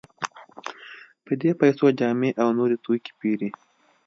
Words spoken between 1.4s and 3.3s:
دې پیسو جامې او نور توکي